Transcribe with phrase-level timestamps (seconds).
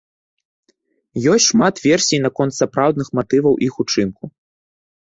[1.33, 4.35] Ёсць шмат версій наконт сапраўдных матываў іх учынку.